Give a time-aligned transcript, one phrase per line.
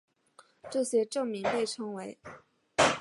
[0.71, 2.19] 这些证明被称为。